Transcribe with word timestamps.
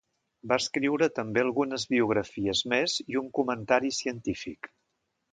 Va 0.51 0.55
escriure 0.61 1.09
també 1.17 1.43
algunes 1.45 1.85
biografies 1.91 2.61
més 2.73 2.95
i 3.15 3.19
un 3.21 3.27
comentari 3.41 3.93
científic. 3.99 4.71